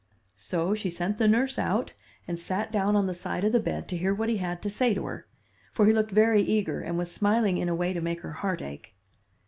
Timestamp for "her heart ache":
8.21-8.95